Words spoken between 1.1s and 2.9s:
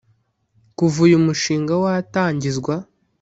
mushinga watangizwa